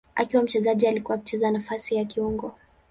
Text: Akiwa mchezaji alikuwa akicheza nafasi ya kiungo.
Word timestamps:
Akiwa 0.15 0.43
mchezaji 0.43 0.87
alikuwa 0.87 1.15
akicheza 1.15 1.51
nafasi 1.51 1.95
ya 1.95 2.05
kiungo. 2.05 2.55